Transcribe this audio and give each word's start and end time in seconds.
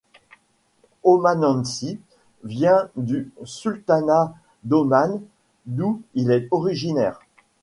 Omanensis 1.03 1.99
vient 2.43 2.89
du 2.95 3.31
sultanat 3.43 4.33
d’Oman 4.63 5.21
d’où 5.67 6.01
il 6.15 6.31
est 6.31 6.47
originaire. 6.49 7.19